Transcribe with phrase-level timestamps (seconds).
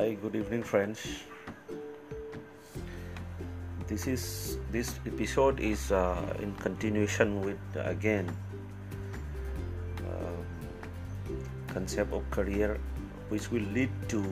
[0.00, 1.00] Hi, good evening, friends.
[3.86, 8.24] This is this episode is uh, in continuation with again
[10.08, 10.40] uh,
[11.74, 12.80] concept of career,
[13.28, 14.24] which will lead to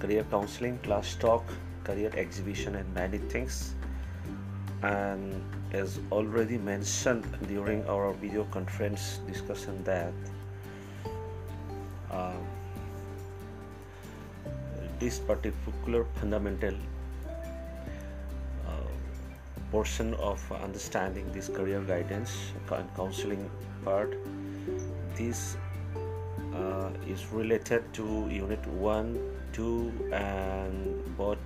[0.00, 1.44] career counseling, class talk,
[1.84, 3.74] career exhibition, and many things.
[4.80, 5.44] And
[5.74, 10.14] as already mentioned during our video conference discussion, that.
[15.08, 16.74] This particular fundamental
[18.66, 18.72] uh,
[19.70, 22.34] portion of understanding this career guidance
[22.78, 23.50] and counseling
[23.86, 24.18] part
[25.20, 25.56] this
[26.54, 29.18] uh, is related to unit 1
[29.52, 31.38] 2 and both.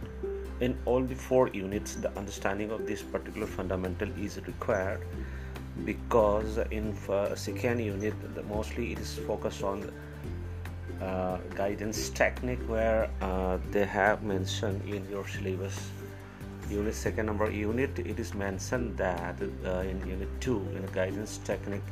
[0.60, 5.06] In all the four units the understanding of this particular fundamental is required
[5.84, 6.94] because in
[7.36, 9.90] second unit the mostly it is focused on
[11.02, 15.90] uh, guidance technique where uh, they have mentioned in your syllabus
[16.68, 21.38] unit second number unit it is mentioned that uh, in unit 2 in the guidance
[21.44, 21.90] technique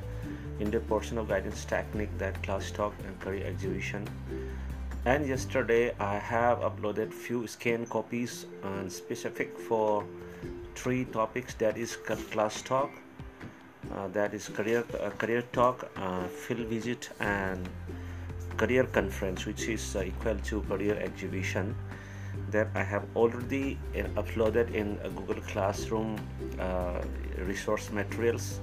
[0.60, 4.06] in the portion of guidance technique that class talk and career exhibition.
[5.06, 10.04] And yesterday i have uploaded few scan copies and specific for
[10.74, 11.96] three topics that is
[12.32, 12.90] class talk
[13.94, 17.68] uh, that is career uh, career talk uh, field visit and
[18.60, 21.74] career conference which is uh, equal to career exhibition.
[22.50, 26.18] That I have already uh, uploaded in Google Classroom
[26.58, 27.00] uh,
[27.38, 28.60] resource materials.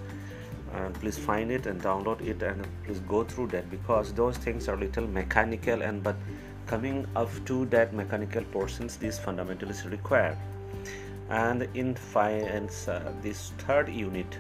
[1.00, 4.78] Please find it and download it and please go through that because those things are
[4.78, 6.16] little mechanical and but
[6.68, 10.38] coming up to that mechanical portions these fundamentals required
[11.30, 14.38] and in finance uh, this third unit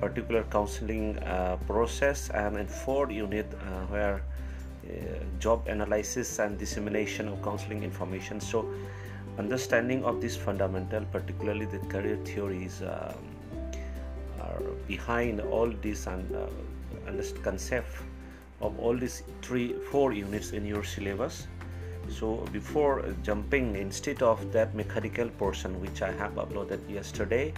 [0.00, 4.22] particular counseling uh, process and in fourth unit uh, where
[5.40, 8.40] job analysis and dissemination of counseling information.
[8.40, 8.68] So
[9.38, 13.14] understanding of this fundamental particularly the career theories um,
[14.40, 16.46] are behind all this and uh,
[17.42, 17.88] concept
[18.60, 21.46] of all these three four units in your syllabus.
[22.08, 27.52] So before jumping instead of that mechanical portion which i have uploaded yesterday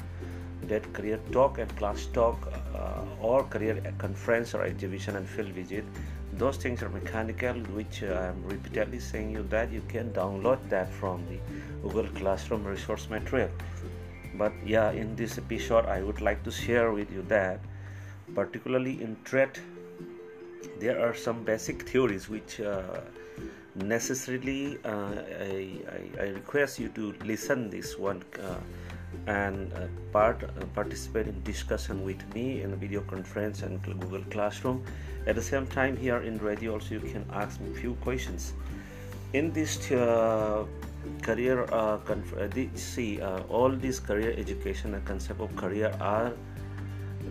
[0.68, 5.84] that career talk and class talk uh, or career conference or exhibition and field visit
[6.34, 10.92] those things are mechanical which uh, i'm repeatedly saying you that you can download that
[10.92, 11.38] from the
[11.82, 13.50] google classroom resource material.
[14.36, 17.60] But yeah in this episode i would like to share with you that
[18.34, 19.58] particularly in TRET
[20.78, 22.82] there are some basic theories which uh,
[23.76, 28.56] necessarily uh, I, I, I, request you to listen this one uh,
[29.26, 34.84] and uh, part uh, participate in discussion with me in video conference and google classroom.
[35.26, 38.52] At the same time here in radio also you can ask me few questions.
[39.32, 40.64] In this uh,
[41.22, 46.32] career uh, uh, see uh, all this career education and concept of career are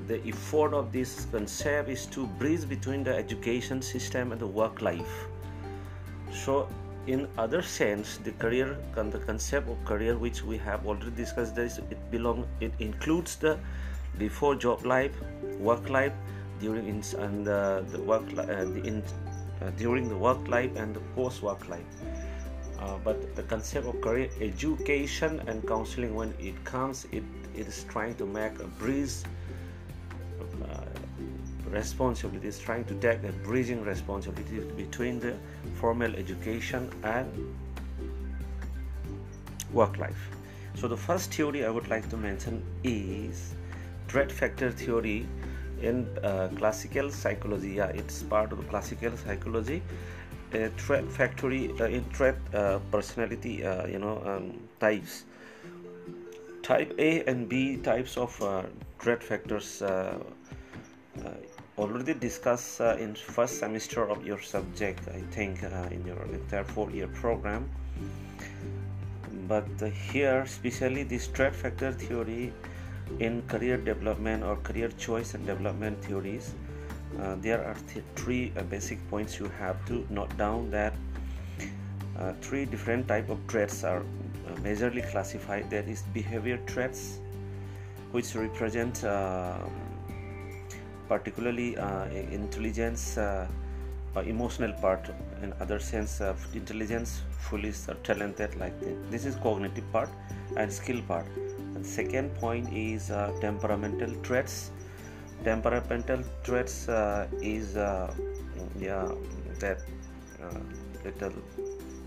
[0.07, 4.81] the effort of this concept is to bridge between the education system and the work
[4.81, 5.25] life.
[6.31, 6.67] So
[7.07, 11.77] in other sense the career the concept of career which we have already discussed this
[11.77, 13.57] it belong it includes the
[14.17, 15.13] before job life
[15.59, 16.13] work life
[16.59, 19.03] during in, and uh, the work uh, the in,
[19.61, 21.85] uh, during the work life and the post work life.
[22.79, 27.23] Uh, but the concept of career education and counseling when it comes it,
[27.55, 29.23] it is trying to make a bridge
[31.75, 35.33] responsibility is trying to take a bridging responsibility between the
[35.85, 37.29] formal education and
[39.71, 40.23] work life.
[40.79, 42.55] So the first theory i would like to mention
[42.91, 43.41] is
[44.13, 45.19] trait factor theory
[45.89, 47.73] in uh, classical psychology.
[47.81, 49.79] Yeah it's part of classical psychology.
[50.77, 54.45] Trait factory uh, in trait uh, personality uh, you know um,
[54.79, 55.23] types.
[56.69, 58.63] Type a and b types of uh,
[59.05, 60.17] trait factors uh,
[61.77, 66.63] already discussed uh, in first semester of your subject i think uh, in your entire
[66.63, 67.69] four year program.
[69.47, 72.53] But uh, here especially the trait factor theory
[73.19, 76.53] in career development or career choice and development theories
[77.19, 80.93] uh, there are th- three uh, basic points you have to note down that
[82.17, 84.03] uh, three different type of traits are
[84.63, 85.69] majorly classified.
[85.69, 87.19] There is behavior traits
[88.11, 89.03] which represent
[91.07, 93.47] particularly uh, intelligence uh,
[94.25, 95.09] emotional part.
[95.41, 98.97] In other sense of intelligence foolish talented like this.
[99.11, 100.09] this is cognitive part
[100.57, 101.25] and skill part.
[101.75, 104.71] And second point is uh, temperamental traits.
[105.43, 108.13] Temperamental traits uh, is uh,
[108.79, 109.11] yeah
[109.59, 109.79] that
[110.41, 110.59] uh,
[111.03, 111.33] little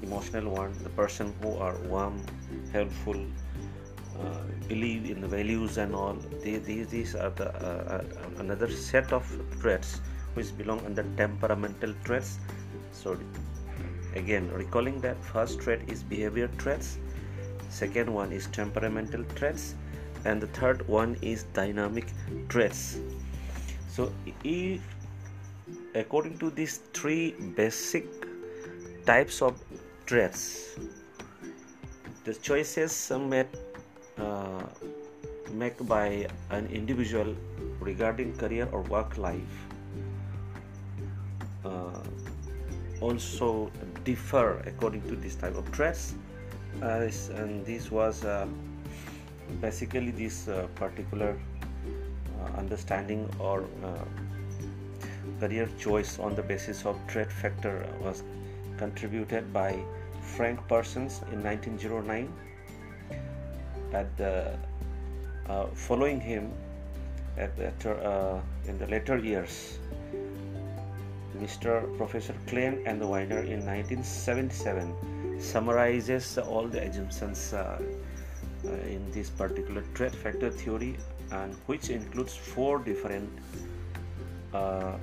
[0.02, 0.72] emotional one.
[0.82, 2.20] The person who are warm
[2.72, 3.47] helpful uh,
[4.68, 9.24] believe in the values and all these, these are the uh, uh, another set of
[9.60, 10.00] traits
[10.34, 12.38] which belong under temperamental traits.
[12.92, 13.18] So
[14.14, 16.98] again recalling that first trait is behavior traits
[17.68, 19.74] second one is temperamental traits
[20.24, 22.06] and the third one is dynamic
[22.48, 22.98] traits.
[23.88, 24.12] So
[24.44, 24.80] if
[25.94, 28.06] according to these three basic
[29.04, 29.60] types of
[30.06, 30.78] traits
[32.24, 33.48] the choices made
[34.20, 34.62] uh,
[35.52, 37.34] made by an individual
[37.80, 39.66] regarding career or work life
[41.64, 42.02] uh,
[43.00, 43.70] also
[44.04, 46.14] differ according to this type of traits
[46.82, 48.46] uh, and this was uh,
[49.60, 51.36] basically this uh, particular
[52.56, 53.64] understanding or
[55.40, 58.22] career choice on the basis of trait factor was
[58.76, 59.76] contributed by
[60.20, 62.32] Frank Parsons in 1909
[63.92, 64.56] at the
[65.48, 66.52] uh, following him
[67.36, 69.78] at the, uh, in the later years
[71.36, 71.96] Mr.
[71.96, 77.80] Professor Klein and the Weiner in 1977 summarizes all the assumptions uh,
[78.64, 80.96] uh, in this particular trait factor theory
[81.30, 83.30] and which includes four different
[84.52, 84.96] uh,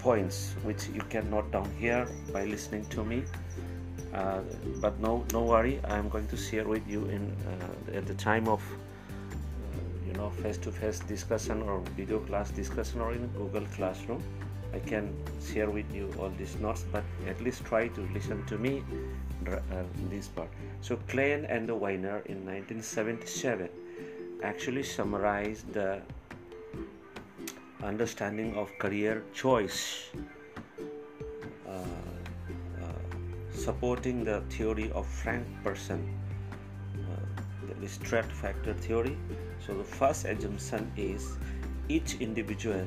[0.00, 3.24] points which you can note down here by listening to me
[4.16, 4.40] uh,
[4.80, 5.78] but no no worry.
[5.84, 10.30] I'm going to share with you in uh, at the time of uh, you know
[10.42, 14.22] face-to-face discussion or video class discussion or in google classroom.
[14.74, 18.58] I can share with you all these notes but at least try to listen to
[18.58, 18.82] me
[19.48, 20.48] uh, this part.
[20.80, 23.68] So klein and the Weiner in 1977
[24.42, 26.00] actually summarized the
[27.82, 30.10] understanding of career choice
[33.66, 36.00] supporting the theory of Frank Person,
[36.94, 39.16] uh, the trait factor theory.
[39.66, 41.36] So the first assumption is
[41.88, 42.86] each individual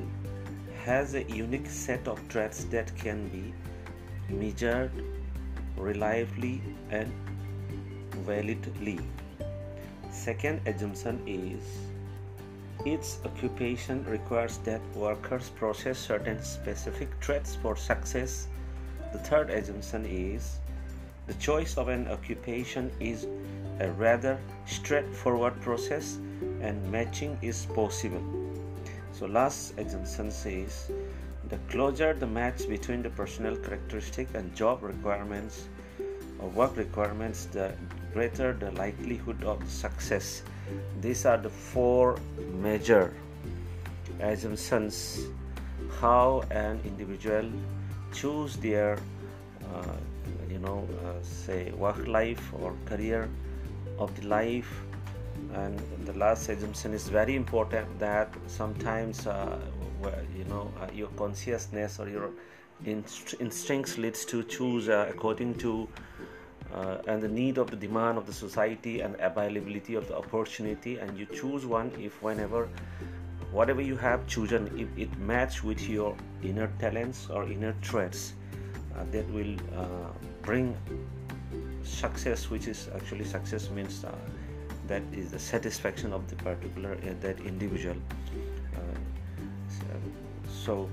[0.86, 3.54] has a unique set of traits that can be
[4.34, 5.04] measured
[5.76, 6.62] reliably
[6.92, 7.12] and
[8.30, 9.00] validly.
[10.12, 11.62] Second assumption is
[12.86, 18.48] each occupation requires that workers process certain specific traits for success.
[19.12, 20.60] The third assumption is
[21.30, 23.28] the choice of an occupation is
[23.80, 26.18] a rather straightforward process
[26.60, 28.24] and matching is possible.
[29.14, 30.92] So, last assumption says
[31.50, 35.68] the closer the match between the personal characteristic and job requirements
[36.40, 37.74] or work requirements, the
[38.12, 40.42] greater the likelihood of success.
[41.00, 42.18] These are the four
[42.60, 43.14] major
[44.20, 45.28] assumptions
[46.02, 47.52] how an individual
[48.14, 48.98] choose their
[49.74, 49.94] uh,
[50.60, 53.30] you know uh, say work life or career
[53.98, 54.82] of the life.
[55.54, 59.58] And the last assumption is very important that sometimes uh,
[60.38, 62.32] you know uh, your consciousness or your
[62.86, 65.88] inst- instincts leads to choose uh, according to
[66.74, 70.98] uh, and the need of the demand of the society and availability of the opportunity.
[70.98, 72.68] And you choose one if whenever
[73.52, 78.34] whatever you have chosen if it match with your inner talents or inner traits
[79.12, 80.76] that will uh, bring
[81.84, 84.12] success which is actually success means uh,
[84.88, 87.96] that is the satisfaction of the particular uh, that individual.
[88.76, 88.80] Uh,
[90.48, 90.90] so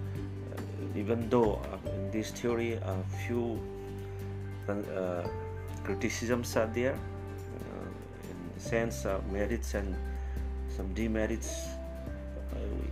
[0.53, 2.97] uh, even though in this theory a
[3.27, 3.61] few
[5.85, 6.99] criticisms are there
[8.25, 9.95] in the sense of merits and
[10.77, 11.69] some demerits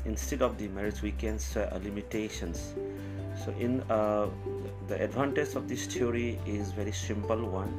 [0.05, 2.75] instead of demerits we can say limitations
[3.43, 4.29] so in uh,
[4.89, 7.73] the advantage of this theory is very simple one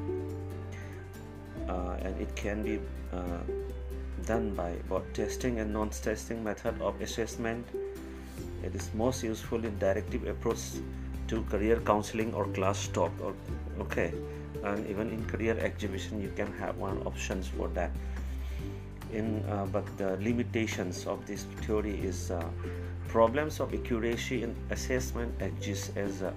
[1.67, 2.79] uh, and it can be
[3.13, 3.39] uh,
[4.25, 7.65] done by both testing and non-testing method of assessment.
[8.63, 10.59] It is most useful in directive approach
[11.27, 13.33] to career counseling or class talk or
[13.79, 14.13] okay.
[14.63, 17.91] And even in career exhibition you can have one options for that.
[19.13, 22.43] In uh, but the limitations of this theory is uh,
[23.15, 26.31] problems of accuracy in assessment exist as uh,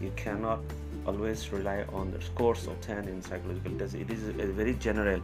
[0.00, 0.60] you cannot
[1.06, 3.94] always rely on the scores obtained in psychological tests.
[3.94, 4.22] It is
[4.60, 5.20] very general.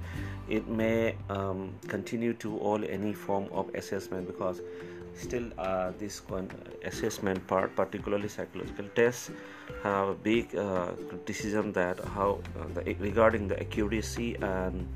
[0.50, 4.60] It may um, continue to all any form of assessment because
[5.14, 6.50] still uh, this one
[6.84, 9.30] assessment part particularly psychological tests
[9.82, 12.28] have a big uh, criticism that how
[12.60, 14.86] uh, the, regarding the accuracy and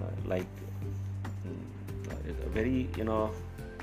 [0.00, 0.54] uh, like
[1.48, 3.30] mm, very you know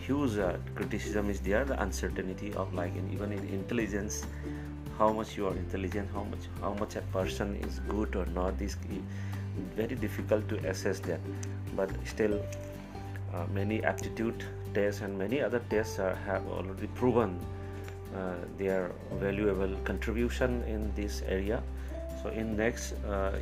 [0.06, 4.26] huge uh, criticism is there the uncertainty of like in, even in intelligence
[4.98, 8.62] how much you are intelligent how much how much a person is good or not
[8.62, 8.78] is
[9.76, 11.20] very difficult to assess that
[11.76, 12.36] but still
[13.34, 14.44] uh, many aptitude
[14.74, 17.40] tests and many other tests are, have already proven
[18.16, 21.64] uh, their valuable contribution in this area.
[22.22, 23.40] So in next uh,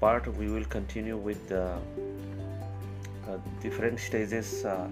[0.00, 1.78] part we will continue with the
[3.28, 4.88] uh, different stages uh, uh,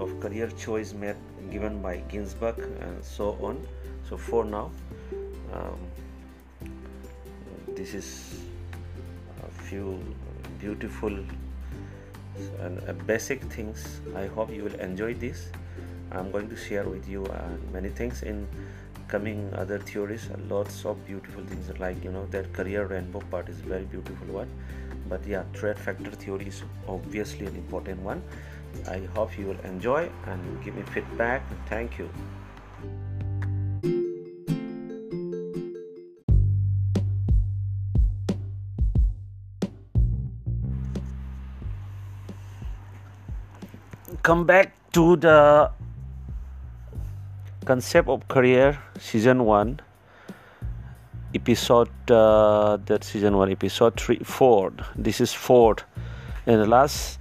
[0.00, 1.16] of career choice made
[1.50, 3.66] given by Ginzberg and so on.
[4.08, 4.70] So for now
[5.52, 5.78] um,
[7.74, 8.40] this is
[9.46, 10.00] a few
[10.58, 11.12] beautiful
[12.60, 14.00] and uh, basic things.
[14.16, 15.48] I hope you will enjoy this.
[16.12, 18.48] I'm going to share with you uh, many things in
[19.08, 20.28] coming other theories.
[20.48, 24.50] Lots of beautiful things like you know that career rainbow part is very beautiful one.
[25.08, 28.22] But yeah trait factor theory is obviously an important one
[28.88, 31.42] i hope you will enjoy and give me feedback.
[31.68, 32.08] Thank you.
[44.22, 45.70] Come back to the
[47.64, 49.80] concept of career season 1
[51.34, 55.84] episode uh, that season 1 episode 3 4 this is fourth
[56.46, 57.19] in the last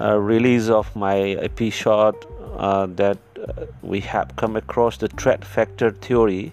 [0.00, 2.14] release of my episode
[2.56, 6.52] uh, that uh, we have come across the trait factor theory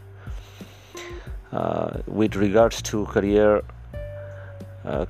[1.51, 3.63] uh, with regards to career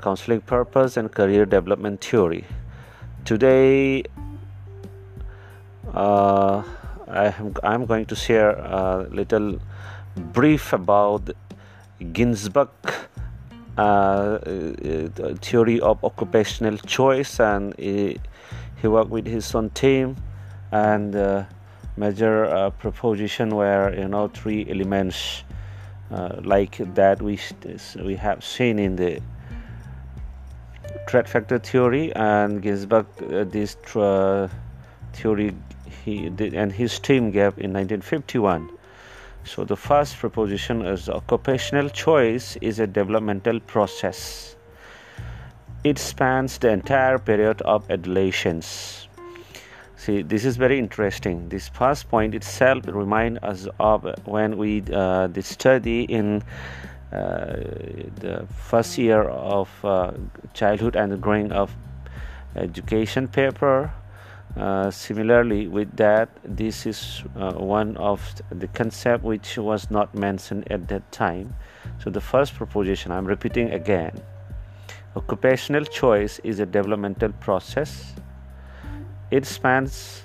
[0.01, 2.45] counseling purpose and career development theory.
[3.25, 4.03] Today
[5.93, 6.63] uh,
[7.07, 9.59] I am I'm going to share a little
[10.15, 11.29] brief about
[11.99, 12.69] Ginzberg
[13.77, 18.17] uh, uh, theory of occupational choice, and he,
[18.81, 20.15] he worked with his own team
[20.71, 21.43] and uh,
[21.97, 25.43] major uh, proposition where you know three elements
[26.11, 27.39] uh, like that we
[28.03, 29.21] we have seen in the
[31.07, 33.75] trait factor theory and Ginzberg uh, this
[35.13, 35.55] theory
[36.03, 38.69] he did, and his team gave in 1951.
[39.45, 44.55] So the first proposition is occupational choice is a developmental process.
[45.83, 49.07] It spans the entire period of adolescence.
[49.97, 51.49] See, this is very interesting.
[51.49, 56.41] This first point itself reminds us of when we uh, did study in
[57.11, 57.45] uh,
[58.15, 60.11] the first year of uh,
[60.55, 61.69] childhood and the growing up
[62.55, 63.93] education paper
[64.57, 68.21] uh, similarly with that this is uh, one of
[68.51, 71.53] the concept which was not mentioned at that time.
[72.01, 74.21] So the first proposition i'm repeating again.
[75.15, 78.13] Occupational choice is a developmental process.
[79.31, 80.23] It spans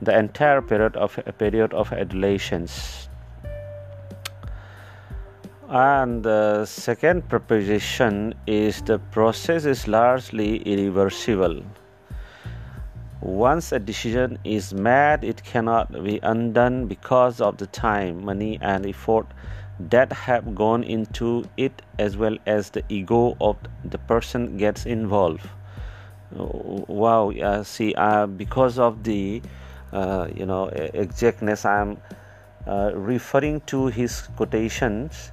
[0.00, 3.08] the entire period of a period of adolescence.
[5.68, 11.62] And the second proposition is the process is largely irreversible
[13.22, 18.84] once a decision is made, it cannot be undone because of the time, money, and
[18.84, 19.26] effort
[19.78, 25.48] that have gone into it, as well as the ego of the person gets involved.
[26.32, 29.40] Wow, see, uh, because of the
[29.92, 31.98] uh, you know exactness, I'm
[32.66, 35.30] uh, referring to his quotations.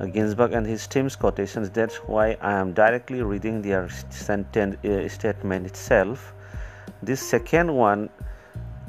[0.00, 1.70] Uh, Ginzberg and his team's quotations.
[1.70, 6.34] That's why I am directly reading their sentence, uh, statement itself
[7.02, 8.08] this second one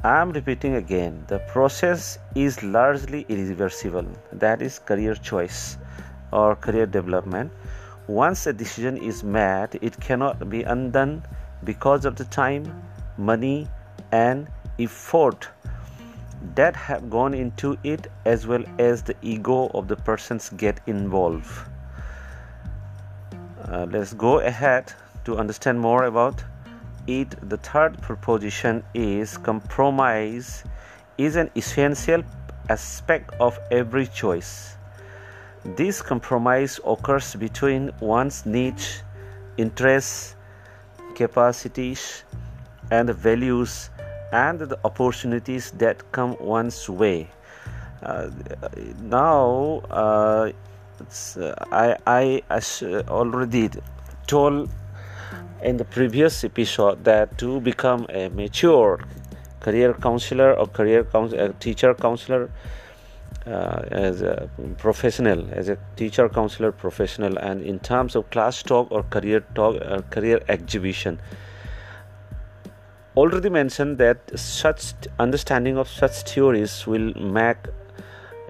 [0.03, 4.05] i'm repeating again the process is largely irreversible.
[4.31, 5.77] That is career choice
[6.31, 7.51] or career development.
[8.07, 11.23] Once a decision is made it cannot be undone
[11.63, 12.83] because of the time
[13.17, 13.67] money
[14.11, 15.47] and effort
[16.55, 21.49] that have gone into it as well as the ego of the persons get involved.
[23.67, 24.91] Uh, let's go ahead
[25.23, 26.43] to understand more about
[27.07, 30.63] it the third proposition is compromise
[31.17, 32.23] is an essential
[32.69, 34.77] aspect of every choice.
[35.63, 39.03] This compromise occurs between one's needs
[39.57, 40.35] interests
[41.15, 42.23] capacities
[42.91, 43.89] and values
[44.31, 47.29] and the opportunities that come one's way.
[48.01, 48.29] Uh,
[49.01, 50.51] now uh,
[51.37, 52.41] uh I, I
[53.07, 53.69] already
[54.27, 54.69] told
[55.63, 58.99] in the previous episode that to become a mature
[59.61, 62.49] career counselor or career counsel, teacher counselor
[63.47, 68.91] uh, as a professional as a teacher counselor professional and in terms of class talk
[68.91, 71.19] or career talk or uh, career exhibition.
[73.15, 77.57] Already mentioned that such understanding of such theories will make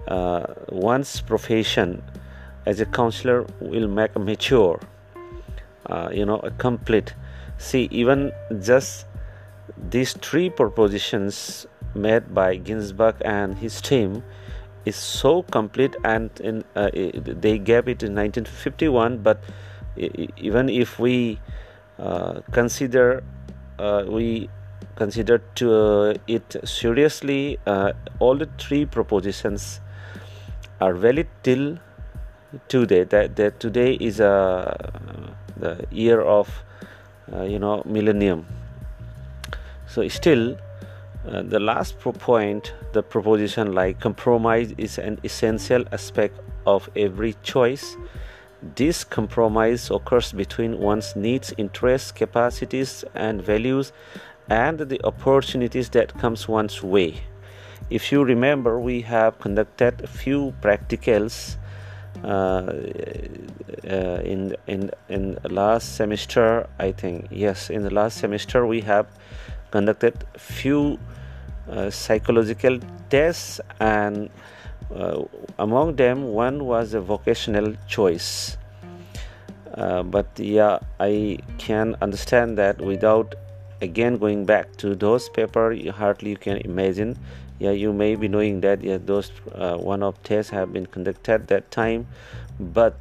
[0.08, 2.02] uh, one's profession
[2.66, 4.80] as a counselor will make mature
[5.88, 7.14] uh, you know complete.
[7.58, 9.06] See even just
[9.78, 14.24] these three propositions made by ginzberg and his team
[14.86, 19.40] is so complete and in, uh, they gave it in 1951 but
[20.38, 21.40] even if we
[22.00, 23.24] uh, consider
[23.80, 24.50] uh, we
[24.96, 29.80] consider to uh, it seriously uh, all the three propositions
[30.82, 31.78] are valid till
[32.68, 33.04] today.
[33.04, 36.64] That, that today is a the year of
[37.32, 38.46] uh, you know millennium.
[39.88, 40.58] So still
[41.28, 47.96] uh, the last point the proposition like compromise is an essential aspect of every choice.
[48.76, 53.92] This compromise occurs between one's needs interests capacities and values
[54.50, 57.22] and the opportunities that comes one's way.
[57.90, 61.58] If you remember we have conducted a few practicals
[64.24, 67.28] in in in last semester i think.
[67.32, 69.08] Yes in the last semester we have
[69.72, 71.00] conducted few
[71.70, 72.80] uh, psychological
[73.10, 74.30] tests and
[74.96, 75.24] uh,
[75.60, 78.58] among them one was a vocational choice.
[79.74, 83.34] Uh, but yeah i can understand that without
[83.82, 87.18] again going back to those paper you hardly you can imagine
[87.60, 91.48] yeah you may be knowing that yeah those uh, one of tests have been conducted
[91.48, 92.08] that time
[92.60, 92.98] but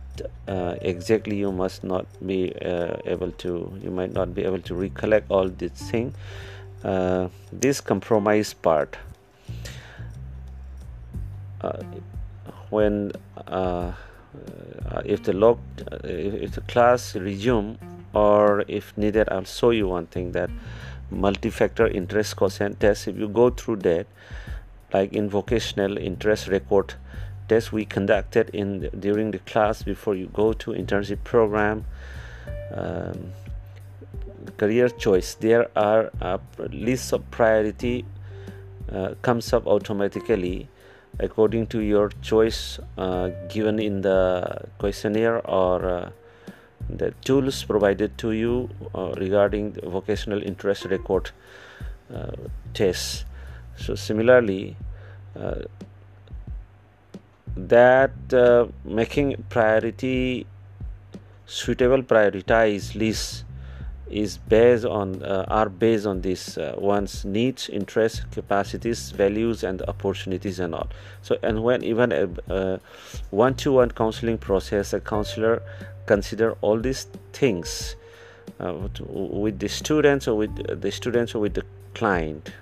[0.48, 4.74] uh, exactly you must not be uh, able to you might not be able to
[4.74, 6.14] recollect all this thing.
[6.84, 8.96] Uh, this compromise part
[11.60, 11.80] uh,
[12.70, 13.12] when
[13.46, 13.92] uh,
[15.04, 15.60] if the log
[16.02, 17.78] if the class resume
[18.14, 20.50] or if needed i'll show you one thing that
[21.20, 23.08] multi-factor interest quotient test.
[23.08, 24.06] If you go through that
[24.92, 26.94] like in vocational interest record
[27.48, 31.84] test we conducted in during the class before you go to internship program
[32.74, 33.32] um,
[34.56, 36.38] career choice there are a
[36.70, 38.04] list of priority
[38.92, 40.68] uh, comes up automatically
[41.18, 46.10] according to your choice uh, given in the questionnaire or uh,
[46.98, 51.30] the tools provided to you uh, regarding vocational interest record
[52.14, 52.32] uh,
[52.74, 53.24] tests.
[53.76, 54.76] So similarly
[55.34, 55.62] uh,
[57.56, 60.46] that uh, making priority
[61.46, 63.44] suitable prioritized list
[64.10, 69.80] is based on uh, are based on this uh, one's needs interests capacities values and
[69.82, 70.88] opportunities and all.
[71.22, 72.80] So and when even a
[73.30, 75.62] one-to-one counseling process a counselor
[76.06, 77.96] consider all these things
[78.60, 78.74] uh,
[79.08, 82.52] with the students or with the students or with the client.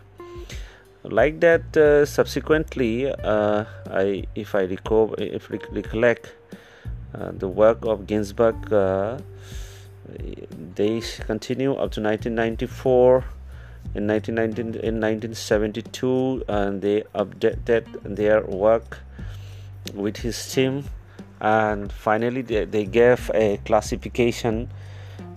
[1.03, 6.35] Like that uh, subsequently uh, i if i recall if recollect
[7.14, 9.18] uh, the work of ginzberg uh,
[10.74, 13.24] they continue up to 1994
[13.94, 18.98] in 1919 in 1972 and they updated their work
[19.94, 20.85] with his team
[21.40, 24.70] and finally they, they gave a classification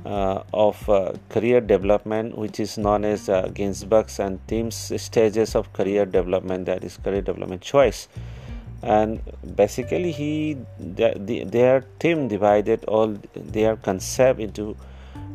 [0.05, 3.49] uh, of uh, career development, which is known as uh,
[4.19, 8.07] and team's stages of career development, that is career development choice.
[8.81, 9.21] And
[9.55, 14.75] basically, he the, the, their team divided all their concept into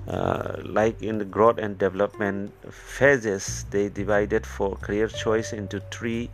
[0.07, 3.65] uh, like in the growth and development phases.
[3.71, 6.29] They divided for career choice into three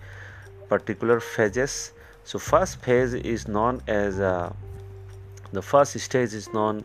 [0.69, 1.93] particular phases.
[2.25, 4.53] So, first phase is known as uh,
[5.53, 6.85] the first stage is known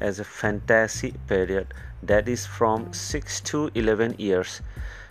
[0.00, 1.74] as a fantasy period.
[2.02, 4.60] That is from 6 to 11 years.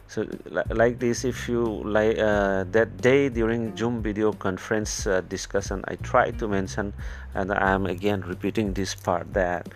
[0.10, 0.26] So
[0.70, 5.96] like this if you like uh, that day during zoom video conference uh, discussion i
[5.96, 6.94] tried to mention
[7.34, 9.68] and i am again repeating this part that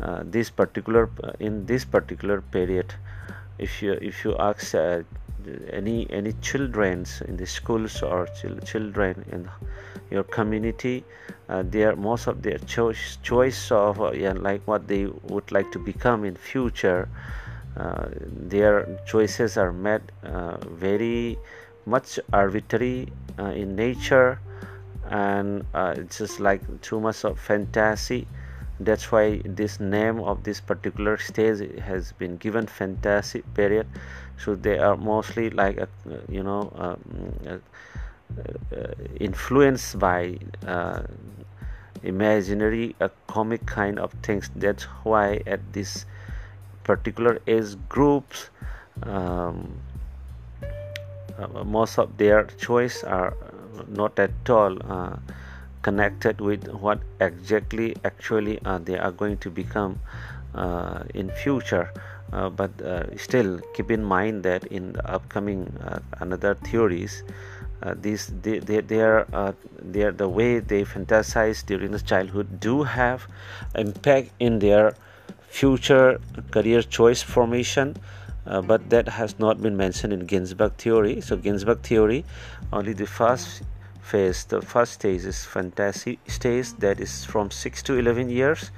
[0.00, 2.94] uh, this particular in this particular period
[3.58, 5.02] if you if you ask uh,
[5.72, 8.26] any any children in the schools or
[8.64, 9.48] children in
[10.10, 11.04] your community
[11.48, 15.70] uh, their most of their choice choice of uh, yeah, like what they would like
[15.72, 17.08] to become in future
[17.76, 21.38] uh, their choices are made uh, very
[21.86, 24.40] much arbitrary uh, in nature.
[25.08, 28.26] And uh, it's just like too much of fantasy
[28.80, 33.86] that's why this name of this particular stage has been given fantasy period.
[34.38, 35.88] So they are mostly like a,
[36.28, 37.60] you know um,
[38.76, 41.02] uh, influenced by uh,
[42.02, 44.50] imaginary a comic kind of things.
[44.56, 46.06] That's why at this
[46.84, 48.48] particular age groups
[49.02, 49.78] um,
[51.38, 53.36] uh, most of their choice are
[53.88, 55.16] not at all uh,
[55.82, 59.98] connected with what exactly actually uh, they are going to become
[60.54, 61.92] uh, in future
[62.32, 65.72] uh, but uh, still keep in mind that in the upcoming
[66.20, 67.22] another theories
[67.96, 72.82] these they, they, they are they are the way they fantasize during the childhood do
[72.82, 73.26] have
[73.74, 74.94] impact in their
[75.48, 77.96] future career choice formation
[78.46, 81.20] uh, but that has not been mentioned in Ginzberg theory.
[81.20, 82.24] So Ginzberg theory,
[82.72, 83.62] only the first
[84.10, 88.70] phase, the first stage is fantasy stage that is from six to eleven years,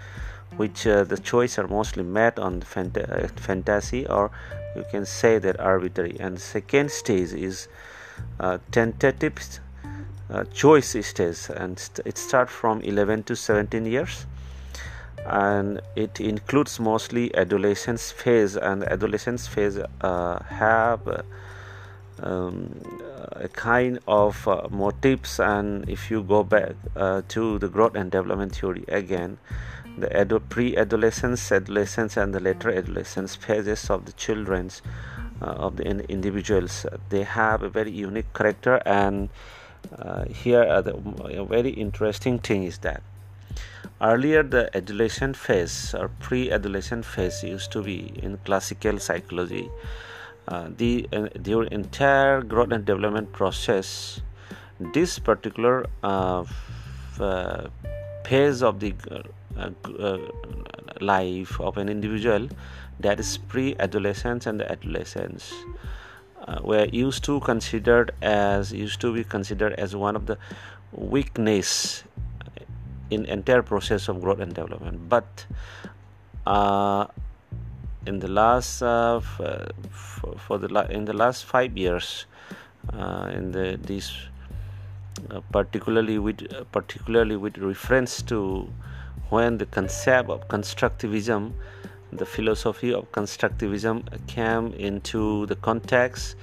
[0.57, 4.31] which uh, the choice are mostly met on fant- uh, fantasy or
[4.77, 6.16] you can say that arbitrary.
[6.21, 7.68] And second stage is
[8.40, 9.35] uh, tentative
[10.31, 14.27] uh, choice stage, and st- it starts from 11 to 17 years.
[15.25, 18.57] And it includes mostly adolescence phase.
[18.57, 21.25] And adolescence phase uh, have
[22.21, 22.81] um,
[23.32, 28.11] a kind of uh, motifs and if you go back uh, to the growth and
[28.11, 29.38] development theory again
[29.98, 34.82] the pre-adolescence adolescence and the later adolescence phases of the children's
[35.42, 39.28] uh, of the in- individuals they have a very unique character and
[39.98, 43.02] uh, here the a very interesting thing is that
[44.00, 49.70] Earlier, the adolescent phase or pre adolescent phase used to be in classical psychology.
[50.52, 54.20] Uh, the, uh, the entire growth and development process,
[54.92, 57.68] this particular uh, f- uh,
[58.26, 58.94] phase of the
[59.56, 60.18] uh,
[61.00, 62.50] life of an individual,
[63.00, 65.54] that is pre adolescence and adolescence.
[66.62, 70.36] were used to considered as used to be considered as one of the
[70.92, 72.04] weakness
[73.08, 75.46] in entire process of growth and development but
[78.06, 82.26] in the last uh, for, for, the la- in the last five years
[82.92, 84.12] uh, in the this
[85.30, 86.40] uh, particularly with
[86.72, 88.68] particularly with reference to
[89.30, 91.52] when the concept of constructivism
[92.12, 96.36] the philosophy of constructivism came into the context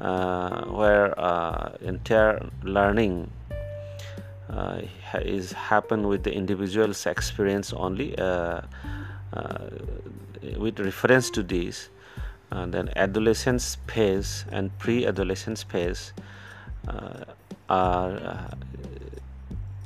[0.00, 3.30] uh, where uh, entire learning
[4.50, 4.80] uh,
[5.14, 8.60] is happen with the individual's experience only uh,
[9.32, 9.70] uh,
[10.56, 11.88] with reference to this
[12.50, 16.12] then adolescence phase and pre-adolescence phase
[17.68, 18.50] are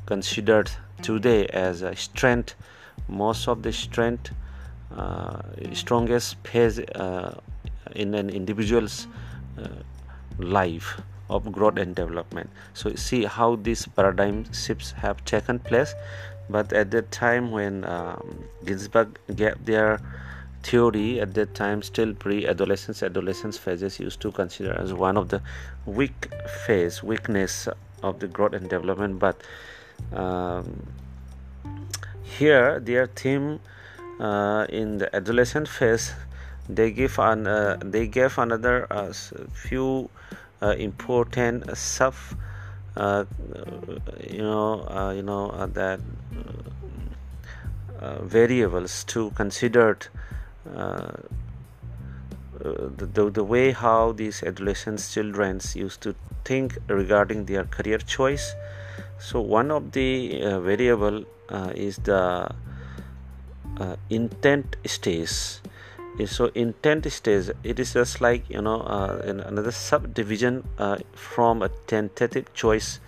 [0.06, 0.70] considered
[1.02, 2.54] today as a strength.
[3.08, 4.32] Most of the strength
[4.94, 5.42] uh,
[5.72, 7.38] strongest phase uh,
[7.94, 9.06] in an individual's
[9.58, 9.68] uh,
[10.38, 12.48] life of growth and development.
[12.72, 15.94] So see how these paradigm shifts have taken place.
[16.48, 20.00] But at that time when um, ginzberg gave their
[20.66, 25.40] theory at that time still pre-adolescence adolescence phases used to consider as one of the
[25.86, 26.28] weak
[26.66, 27.68] phase weakness
[28.02, 29.18] of the growth and development.
[29.18, 29.40] But
[30.12, 30.86] um,
[32.22, 33.60] here their theme
[34.20, 36.12] uh, in the adolescent phase
[36.68, 39.12] they give an uh, they gave another uh,
[39.52, 40.10] few
[40.62, 42.34] uh, important stuff
[42.96, 43.24] uh,
[44.28, 46.00] you know uh, you know that
[48.22, 50.08] variables to considered
[52.58, 58.54] the, the, the way how these adolescent children used to think regarding their career choice.
[59.18, 62.48] So one of the uh, variable uh, is the
[63.78, 65.60] uh, intent stage
[66.24, 71.68] so intent stage it is just like you know uh, another subdivision uh, from a
[71.86, 73.00] tentative choice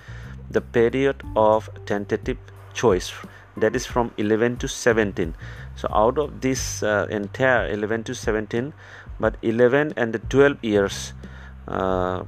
[0.51, 2.39] the period of tentative
[2.73, 3.13] choice.
[3.57, 5.35] That is from 11 to 17
[5.79, 8.73] so out of this uh, entire 11 to 17
[9.21, 11.13] but 11 and the 12 years
[11.69, 12.25] uh,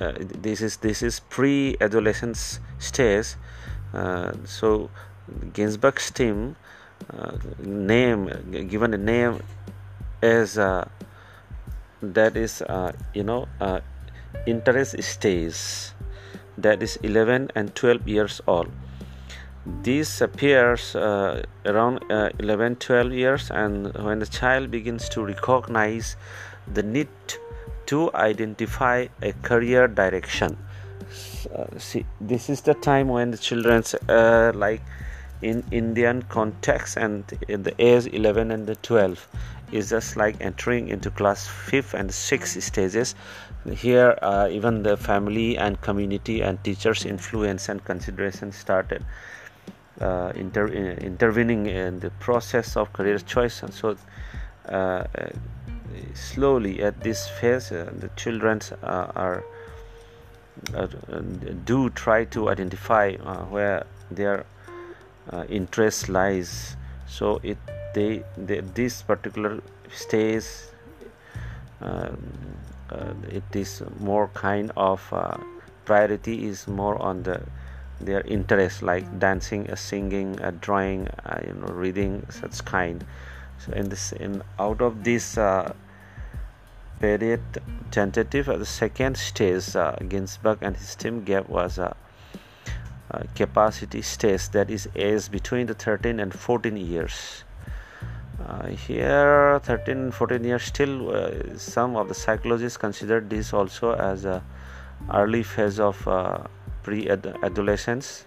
[0.00, 3.34] uh, this is this is pre-adolescence stage
[3.94, 4.90] uh, so
[5.52, 6.56] Ginzberg's team
[7.12, 8.30] uh, name
[8.68, 9.42] given a name
[10.22, 10.88] as uh,
[12.00, 12.62] that is
[13.14, 13.48] you know
[14.46, 15.92] interest stage
[16.56, 18.70] that is 11 and 12 years old
[19.64, 26.16] this appears uh, around uh, 11 12 years and when the child begins to recognize
[26.72, 27.08] the need
[27.86, 30.56] to identify a career direction.
[31.78, 34.82] See this is the time when the children's like
[35.42, 39.28] in Indian context and in the age 11 and the 12
[39.72, 43.14] is just like entering into class 5th and 6th stages.
[43.70, 49.04] Here uh, even the family and community and teachers influence and consideration started
[50.00, 53.62] uh, inter- intervening in the process of career choice.
[53.62, 53.96] And so
[54.68, 55.04] uh,
[56.14, 59.44] slowly at this phase uh, the children uh, are
[60.74, 60.86] uh,
[61.64, 64.44] do try to identify uh, where their
[65.30, 66.76] uh, interest lies.
[67.06, 67.58] So it
[67.94, 70.46] they, they this particular stage
[71.82, 72.08] uh,
[73.28, 75.36] it is more kind of uh,
[75.84, 77.42] priority is more on the
[78.04, 83.04] their interest like dancing uh, singing uh, drawing uh, you know reading such kind.
[83.58, 85.74] So in this in out of this uh,
[87.00, 87.42] period
[87.90, 89.64] tentative the second stage
[90.10, 91.96] ginzberg and his team gave was a
[93.34, 97.44] capacity stage that is aged between the 13 and 14 years.
[98.46, 104.24] Uh, here 13 14 years still uh, some of the psychologists consider this also as
[104.24, 104.42] a
[105.14, 106.38] early phase of uh,
[106.82, 108.26] pre-adolescence.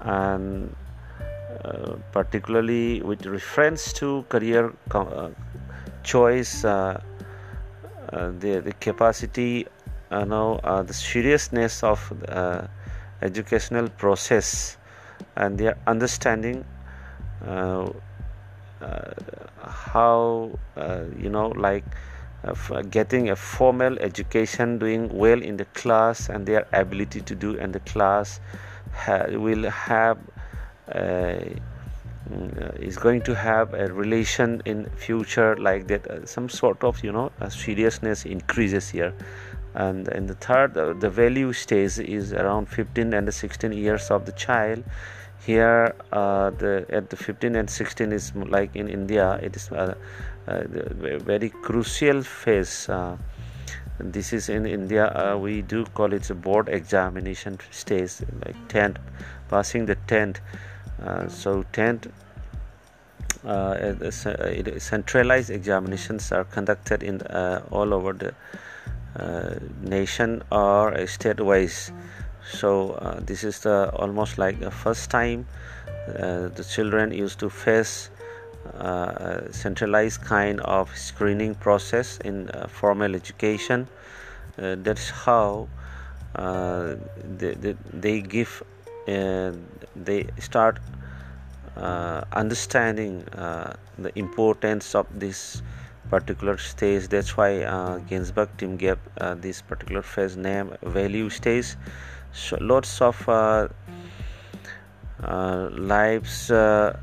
[0.00, 0.74] And
[1.64, 5.30] uh, particularly with reference to career uh,
[6.04, 7.00] choice uh,
[8.12, 9.66] the, the capacity
[10.12, 11.98] you know the seriousness of
[13.22, 14.76] educational process
[15.36, 16.64] and their understanding
[18.80, 19.10] uh,
[19.60, 21.84] how uh, you know like
[22.44, 27.54] uh, getting a formal education doing well in the class and their ability to do
[27.54, 28.40] in the class
[28.92, 30.18] ha- will have
[30.92, 31.38] uh,
[32.78, 36.06] is going to have a relation in future like that.
[36.06, 39.14] Uh, some sort of you know seriousness increases here.
[39.74, 44.26] And in the third uh, the value stage is around 15 and 16 years of
[44.26, 44.84] the child.
[45.44, 49.70] Here uh, the at the 15 and 16 is like in India it is
[51.24, 53.16] very crucial phase uh,
[53.98, 58.12] this is in India uh, we do call it a board examination stage
[58.44, 58.96] like 10th
[59.48, 60.38] passing the 10th
[61.02, 62.10] uh, so 10th
[64.80, 67.20] centralized examinations are conducted in
[67.70, 68.32] all over the
[69.82, 71.92] nation or state wise
[72.50, 75.46] so uh, this is the almost like the first time
[76.08, 78.10] uh, the children used to face
[78.78, 83.88] uh, centralized kind of screening process in uh, formal education.
[84.58, 85.68] Uh, that's how
[86.34, 86.94] uh,
[87.38, 88.62] they, they, they, give
[89.06, 90.78] they start
[92.32, 93.24] understanding
[93.98, 95.62] the importance of this
[96.08, 97.08] particular stage.
[97.08, 101.76] That's why uh, Ginzberg team gave uh, this particular phase name value stage.
[102.32, 103.68] So lots of uh,
[105.22, 106.98] uh, lives uh,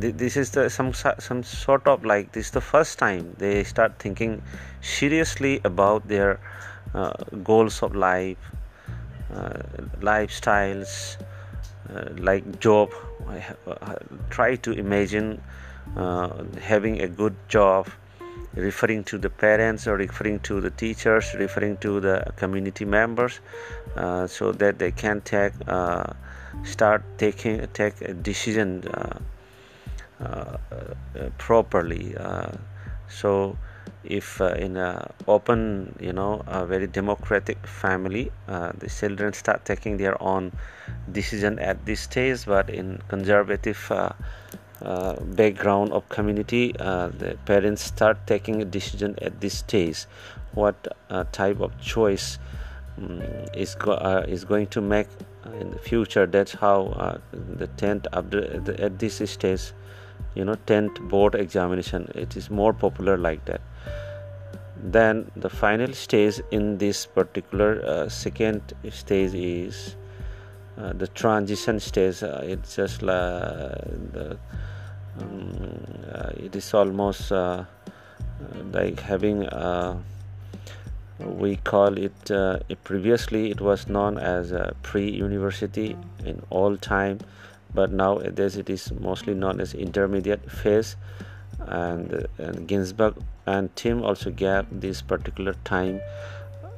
[0.00, 3.64] th- this is the some some sort of like this is the first time they
[3.64, 4.42] start thinking
[4.80, 6.40] seriously about their
[6.94, 7.12] uh,
[7.44, 8.38] goals of life
[9.32, 9.60] uh,
[10.00, 11.16] lifestyles
[11.94, 12.90] uh, like job.
[14.30, 15.42] Try to imagine
[16.60, 17.88] having a good job
[18.54, 23.40] referring to the parents or referring to the teachers referring to the community members
[23.96, 26.04] uh, so that they can take uh,
[26.64, 29.18] start taking take a decision uh,
[30.20, 32.52] uh, uh properly uh,
[33.08, 33.56] so
[34.04, 40.20] if in a open you know a very democratic family the children start taking their
[40.22, 40.52] own
[41.12, 43.90] decision at this stage but in conservative
[44.82, 50.04] uh, background of community uh, the parents start taking a decision at this stage.
[50.54, 52.38] What uh, type of choice
[52.96, 53.20] um,
[53.54, 55.08] is go- uh, is going to make
[55.60, 58.06] in the future that's how uh, the 10th
[58.80, 59.72] at this stage
[60.34, 63.60] you know 10th board examination it is more popular like that.
[64.80, 69.96] Then the final stage in this particular second stage is
[70.78, 72.22] uh, the transition stage.
[72.22, 73.74] Uh, it's just uh,
[74.12, 74.38] the
[75.18, 77.64] um, uh, it is almost uh,
[78.70, 79.48] like having
[81.18, 82.30] we call it
[82.84, 84.52] previously it was known as
[84.82, 87.18] pre-university in all time
[87.74, 90.96] but nowadays it is mostly known as intermediate phase.
[91.60, 92.66] And, and
[93.46, 96.00] and Tim also gave this particular time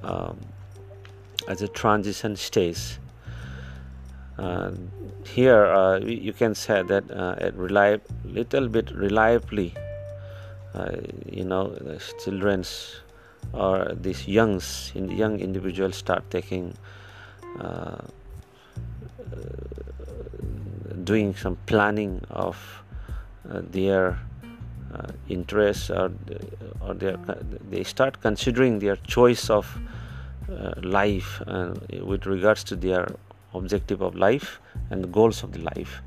[0.03, 0.39] um,
[1.49, 2.99] as a transition stage.
[5.25, 9.75] Here uh, you can say that uh, it rely little bit reliably
[10.75, 10.93] uh,
[11.27, 13.01] you know the children's
[13.53, 16.75] or these youngs young individuals start taking
[17.61, 17.97] uh,
[21.05, 22.57] doing some planning of
[23.49, 24.19] uh, their
[24.95, 26.13] uh, interests or,
[26.81, 27.17] or their,
[27.69, 29.79] they start considering their choice of
[30.83, 31.41] life
[32.03, 33.07] with regards to their
[33.55, 36.03] objective of life and the goals of the life.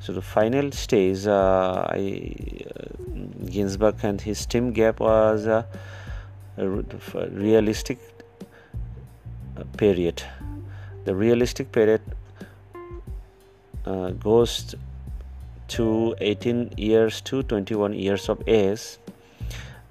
[0.00, 2.34] So the final stage uh, I,
[2.66, 2.84] uh,
[3.44, 5.62] Ginzberg and his team gap was uh,
[6.56, 7.98] realistic
[9.76, 10.22] period.
[11.04, 12.00] The realistic period
[13.84, 14.74] uh, goes
[15.68, 18.98] to 18 years to 21 years of age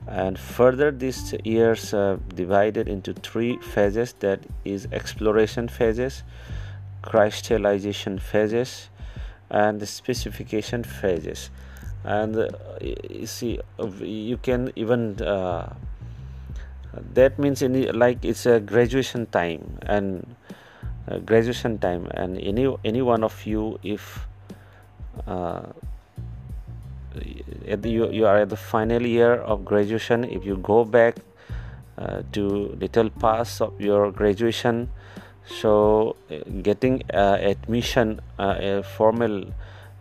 [0.08, 6.24] and further these years uh, divided into three phases that is exploration phases
[7.02, 8.90] crystallization phases
[9.50, 11.50] and specification phases
[12.04, 12.48] and uh,
[12.82, 13.60] you see
[14.02, 15.74] you can even uh,
[16.94, 20.36] that means any like it's a graduation time and
[21.08, 24.28] uh, graduation time and any any one of you if
[25.28, 25.62] uh,
[27.14, 31.18] the, you, you are at the final year of graduation if you go back
[31.98, 34.90] uh, to little past of your graduation
[35.46, 39.46] so uh, getting uh, admission uh, a formal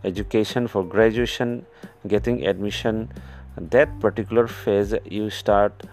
[0.03, 1.65] education for graduation
[2.07, 3.09] getting admission
[3.57, 5.83] that particular phase you start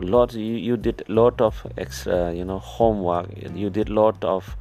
[0.00, 3.28] lot you, you did lot of extra you know homework.
[3.54, 4.56] You did lot of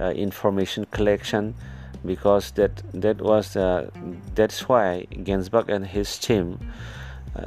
[0.00, 1.54] uh, information collection
[2.04, 3.90] because that that was uh,
[4.34, 6.58] that's why Ginzberg and his team
[7.36, 7.46] uh,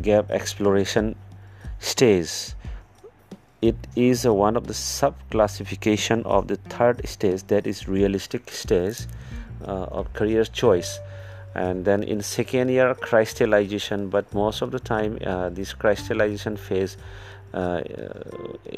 [0.00, 1.16] gave exploration
[1.78, 2.54] stage
[3.62, 9.06] it is one of the sub classification of the third stage that is realistic stage
[9.66, 11.00] uh, of career choice
[11.56, 16.96] and then in second year crystallization but most of the time uh, this crystallization phase
[17.54, 17.80] uh,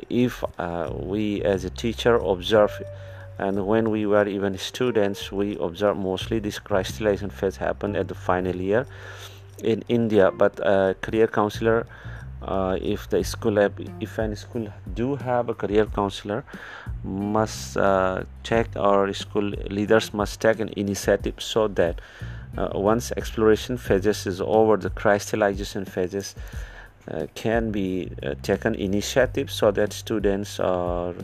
[0.09, 2.81] if uh, we as a teacher observe
[3.38, 8.14] and when we were even students we observe mostly this crystallization phase happened at the
[8.14, 8.87] final year
[9.62, 10.31] in india.
[10.31, 11.87] But a career counselor
[12.43, 16.45] uh, if the school have, if any school do have a career counselor
[17.03, 22.01] must uh, check or school leaders must take an initiative so that
[22.57, 26.35] uh, once exploration phases is over the crystallization phases
[27.11, 31.15] uh, can be uh, taken initiative so that students or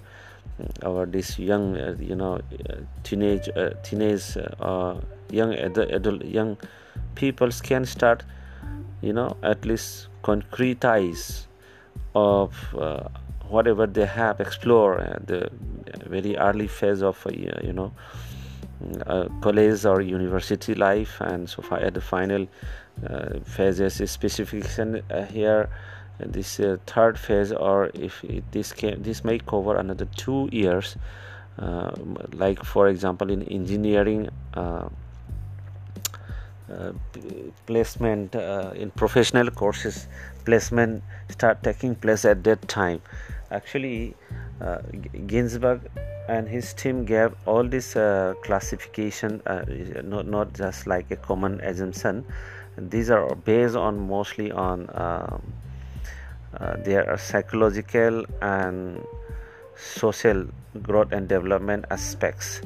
[0.83, 4.37] or this young uh, you know uh, teenage uh, teenage
[5.31, 6.57] young adult, adult young
[7.15, 8.23] peoples can start
[9.03, 11.47] you know at least concretize
[12.15, 12.55] of
[13.49, 15.51] whatever they have explore the
[16.07, 17.93] very early phase of you know
[19.41, 22.47] college or university life and so far at the final
[23.09, 25.69] uh, phases specification uh, here
[26.19, 30.97] this uh, third phase or if it, this this may cover another two years
[31.59, 31.91] uh,
[32.33, 34.89] like for example in engineering uh,
[37.67, 38.35] placement
[38.75, 40.09] in professional courses
[40.45, 43.01] placement start taking place at that time.
[43.51, 44.15] Actually
[44.61, 45.81] Ginzberg
[46.29, 49.64] and his team gave all this uh, classification uh,
[50.03, 52.25] not, not just like a common assumption.
[52.77, 55.53] These are based on mostly on um,
[56.59, 59.05] uh, their psychological and
[59.77, 60.47] social
[60.83, 62.62] growth and development aspects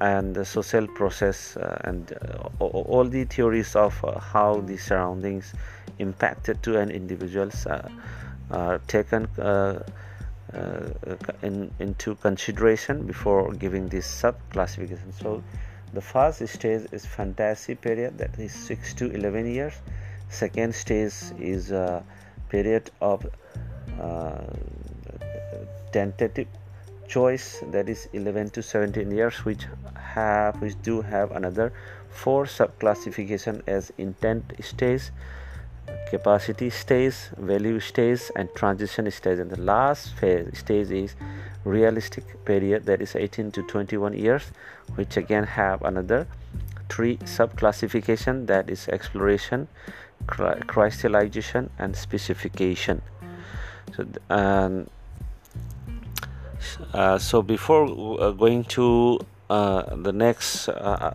[0.00, 5.54] and the social process uh, and uh, all the theories of uh, how the surroundings
[5.98, 7.88] impacted to an individuals uh,
[8.50, 9.78] are taken uh,
[11.42, 15.42] in, into consideration before giving this sub classification so
[15.92, 19.74] the first stage is fantasy period that is 6 to 11 years.
[20.30, 22.02] Second stage is a
[22.48, 23.26] period of
[24.00, 24.40] uh,
[25.92, 26.48] tentative
[27.08, 31.74] choice that is 11 to 17 years which have which do have another
[32.08, 35.10] four sub classification as intent stage
[36.10, 41.14] capacity stage value stage and transition stage and the last phase stage is
[41.64, 44.52] realistic period that is 18 to 21 years
[44.96, 46.26] which again have another
[46.88, 49.68] three sub classification that is exploration
[50.26, 53.02] crystallization and specification.
[53.96, 54.88] So um,
[56.94, 57.84] uh, so before
[58.20, 59.18] uh, going to
[59.50, 61.14] uh, the next uh, uh,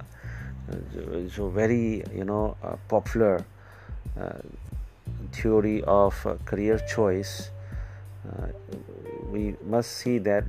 [1.33, 3.45] so very you know uh, popular
[5.31, 7.51] theory of uh, career choice,
[8.27, 8.47] uh,
[9.31, 10.43] we must see that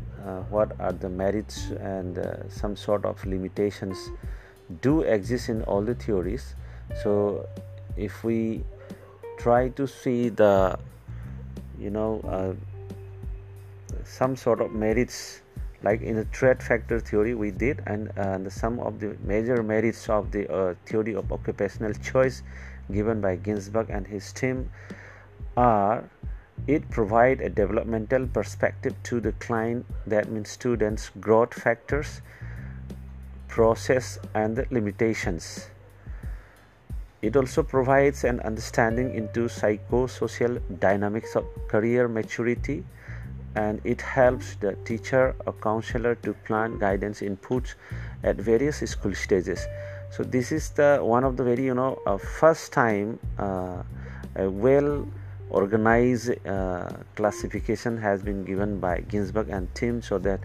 [0.51, 2.19] what are the merits and
[2.49, 4.11] some sort of limitations
[4.83, 6.55] do exist in all the theories.
[7.03, 7.49] So,
[7.97, 8.65] if we
[9.39, 10.79] try to see the
[11.79, 12.55] you know uh,
[14.05, 15.43] some sort of merits
[15.83, 20.09] like in the trait factor theory we did and uh, some of the major merits
[20.09, 22.43] of the uh, theory of occupational choice
[22.93, 24.71] given by Ginzberg and his team
[25.57, 26.05] are
[26.67, 29.87] it provide a developmental perspective to the client?
[30.07, 32.21] That means students growth factors
[33.49, 35.69] process and the limitations.
[37.23, 42.85] It also provides an understanding into psychosocial dynamics of career maturity
[43.57, 47.75] and it helps the teacher or counselor to plan guidance inputs
[48.23, 49.67] at various school stages
[50.11, 53.83] so this is the one of the very you know uh, first time uh,
[54.37, 55.07] a well
[55.51, 60.41] organized uh, classification has been given by ginzberg and tim so that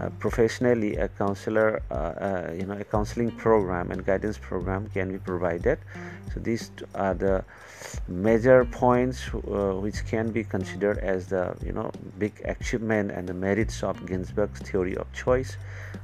[0.00, 5.12] uh, professionally a counselor uh, uh, you know a counseling program and guidance program can
[5.12, 5.78] be provided.
[6.32, 7.44] So these are the
[8.08, 13.82] major points which can be considered as the you know big achievement and the merits
[13.82, 15.58] of ginzberg's theory of choice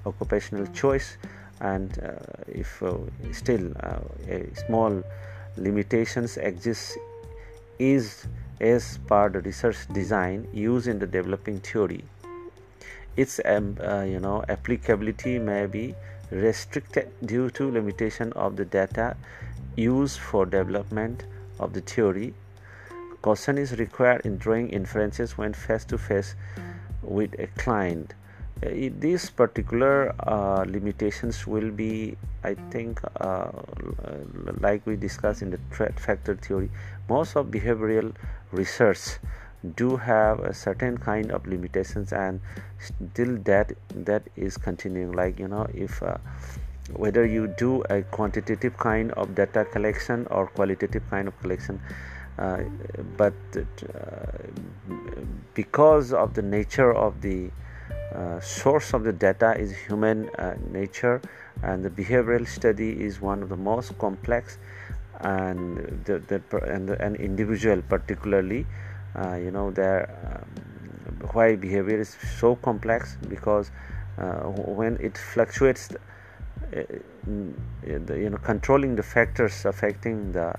[0.05, 1.17] occupational choice
[1.61, 2.15] and uh,
[2.47, 2.95] if uh,
[3.33, 3.73] still
[4.29, 5.03] a small
[5.57, 6.99] limitations exist
[7.79, 8.27] is
[8.61, 12.05] as per the research design used in the developing theory.
[13.17, 15.95] Its um, uh, you know applicability may be
[16.31, 19.17] restricted due to limitation of the data
[19.77, 21.25] used for development
[21.59, 22.35] of the theory.
[23.23, 26.35] Caution is required in drawing inferences when face to face
[27.03, 28.15] with a client.
[28.15, 28.18] uh,
[28.61, 33.51] these particular uh, limitations will be i think uh,
[34.61, 36.71] like we discussed in the trait factor theory
[37.09, 38.13] most of behavioral
[38.51, 39.19] research
[39.77, 42.41] do have a certain kind of limitations and
[42.79, 45.13] still that that is continuing.
[45.13, 46.19] Like you know if uh,
[46.93, 51.81] whether you do a quantitative kind of data collection or qualitative kind of collection
[52.39, 52.63] uh,
[53.17, 54.39] but uh,
[55.55, 57.51] because of the nature of the
[58.41, 61.21] source of the data is human uh, nature
[61.63, 64.59] and the behavioral study is one of the most complex
[65.21, 68.67] and the, the and, the, and individual particularly.
[69.17, 73.71] Uh, you know their um, why behavior is so complex because
[74.19, 75.91] uh, when it fluctuates
[76.77, 76.83] uh,
[77.27, 80.53] the, you know controlling the factors affecting the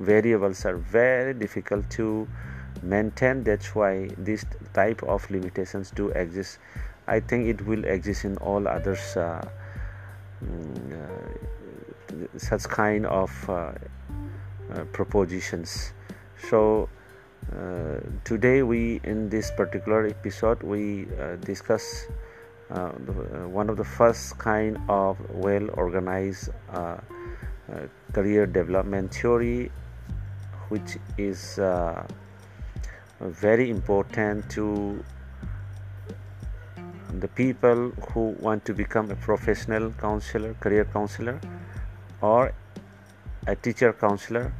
[0.00, 2.28] variables are very difficult to
[2.82, 6.58] maintain that's why this type of limitations do exist.
[7.06, 9.46] I think it will exist in all others uh,
[10.44, 13.72] mm, uh, such kind of uh,
[14.92, 15.92] propositions.
[16.48, 16.88] So
[17.52, 22.06] uh, today we in this particular episode we uh, discuss
[22.70, 22.90] uh, uh,
[23.48, 26.96] one of the first kind of well organized uh,
[27.70, 29.70] uh, career development theory
[30.70, 31.58] which is
[33.24, 35.02] very important to
[37.20, 41.40] the people who want to become a professional counselor career counselor
[42.20, 42.52] or
[43.46, 44.52] a teacher counselor.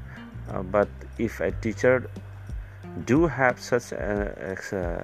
[0.71, 0.89] But
[1.19, 2.09] if a teacher
[3.07, 4.99] do have such uh,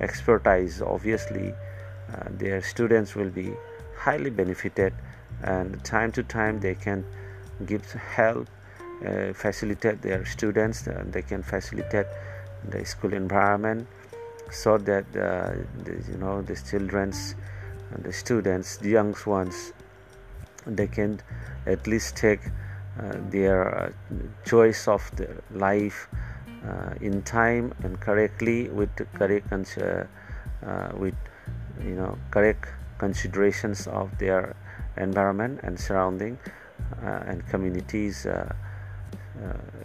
[0.00, 1.54] expertise obviously
[2.12, 3.52] uh, their students will be
[3.96, 4.92] highly benefited
[5.42, 7.04] and time to time they can
[7.66, 8.48] give help
[9.06, 12.06] uh, facilitate their students uh, they can facilitate
[12.70, 13.86] the school environment
[14.50, 15.52] so that uh,
[15.84, 17.34] the, you know the children's
[17.98, 19.72] the students the young ones
[20.66, 21.20] they can
[21.66, 22.40] at least take
[23.00, 23.92] uh, their
[24.44, 26.08] choice of the life
[26.66, 30.04] uh, in time and correctly with correct uh,
[30.64, 31.14] uh, with
[31.82, 34.54] you know correct considerations of their
[34.96, 36.38] environment and surrounding
[37.02, 38.26] and communities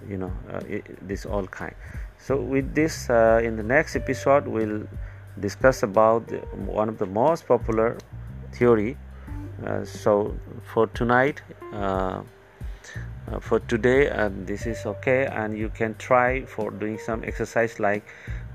[0.08, 0.32] you know
[1.02, 1.76] this all kind
[2.20, 4.86] so with this in the next episode we'll
[5.40, 6.24] discuss about
[6.66, 7.98] one of the most popular
[8.52, 8.98] theory.
[9.66, 10.36] Uh, so
[10.74, 11.42] for tonight
[11.74, 12.22] uh,
[13.32, 17.78] uh, for today uh, this is okay and you can try for doing some exercise
[17.80, 18.04] like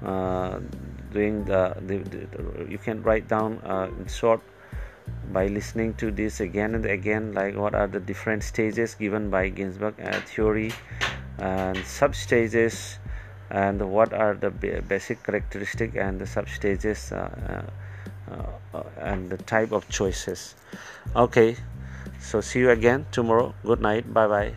[0.04, 0.58] uh,
[1.12, 4.40] doing the, the, the, you can write down uh, in short
[5.30, 9.50] by listening to this again and again like what are the different stages given by
[9.50, 10.72] Ginzberg uh, theory
[11.38, 12.98] and sub stages
[13.54, 17.62] and what are the basic characteristic and the sub stages uh,
[18.98, 20.54] and the type of choices?
[21.14, 21.56] Okay
[22.18, 23.54] so see you again tomorrow.
[23.62, 24.12] Good night.
[24.12, 24.54] Bye bye